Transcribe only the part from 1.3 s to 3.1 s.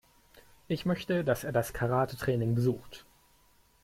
er das Karatetraining besucht.